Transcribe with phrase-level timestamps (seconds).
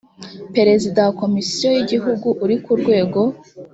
[0.55, 3.21] perezida wa komisiyo y igihugu uri ku rwego